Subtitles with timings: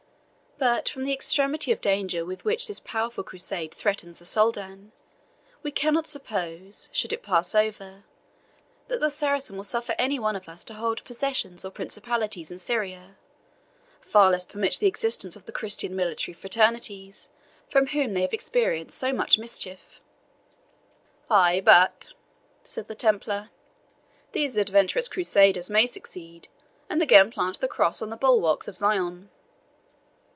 [0.63, 4.91] But from the extremity of danger with which this powerful Crusade threatens the Soldan,
[5.63, 8.03] we cannot suppose, should it pass over,
[8.87, 12.59] that the Saracen will suffer any one of us to hold possessions or principalities in
[12.59, 13.17] Syria,
[14.01, 17.31] far less permit the existence of the Christian military fraternities,
[17.67, 19.99] from whom they have experienced so much mischief."
[21.27, 22.13] "Ay, but,"
[22.63, 23.49] said the Templar,
[24.33, 26.49] "these adventurous Crusaders may succeed,
[26.87, 29.31] and again plant the Cross on the bulwarks of Zion."